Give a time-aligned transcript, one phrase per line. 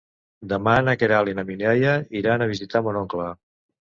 [0.51, 1.91] Demà na Queralt i na Mireia
[2.21, 3.29] iran a visitar mon oncle.